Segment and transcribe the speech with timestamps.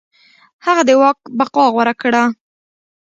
[0.65, 2.23] هغه د واک بقا غوره کړه.